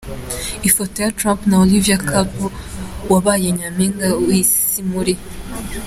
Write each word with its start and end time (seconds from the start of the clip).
Ifoto 0.69 0.97
ya 1.03 1.11
Trump 1.17 1.39
na 1.47 1.59
Olivia 1.63 1.97
Culpo 2.07 2.45
wabaye 3.11 3.47
nyampinga 3.57 4.07
w’ 4.25 4.27
Isi 4.41 4.81
muri. 4.91 5.13